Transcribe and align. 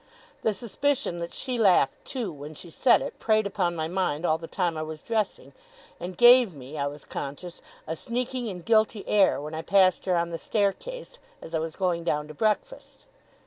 The 0.41 0.55
suspicion 0.55 1.19
that 1.19 1.31
she 1.31 1.59
laughed 1.59 2.05
too, 2.05 2.31
when 2.31 2.55
she 2.55 2.71
said 2.71 3.03
it, 3.03 3.19
preyed 3.19 3.45
upon 3.45 3.75
my 3.75 3.87
mind 3.87 4.25
all 4.25 4.39
the 4.39 4.47
time 4.47 4.75
I 4.75 4.81
was 4.81 5.03
dressing; 5.03 5.53
and 5.99 6.17
gave 6.17 6.55
me, 6.55 6.75
I 6.75 6.87
was 6.87 7.05
conscious, 7.05 7.61
a 7.85 7.95
sneaking 7.95 8.49
and 8.49 8.65
guilty 8.65 9.07
air 9.07 9.39
when 9.39 9.53
I 9.53 9.61
passed 9.61 10.05
her 10.05 10.17
on 10.17 10.31
the 10.31 10.39
staircase, 10.39 11.19
as 11.39 11.53
I 11.53 11.59
was 11.59 11.75
going 11.75 12.03
down 12.03 12.27
to 12.29 12.33
breakfast. 12.33 13.05